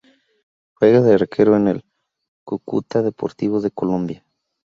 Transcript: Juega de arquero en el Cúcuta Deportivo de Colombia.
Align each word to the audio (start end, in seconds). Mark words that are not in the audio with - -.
Juega 0.79 1.01
de 1.01 1.13
arquero 1.13 1.55
en 1.55 1.67
el 1.67 1.85
Cúcuta 2.43 3.03
Deportivo 3.03 3.61
de 3.61 3.69
Colombia. 3.69 4.25